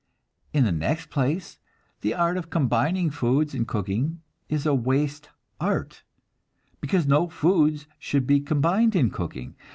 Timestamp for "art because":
5.59-7.05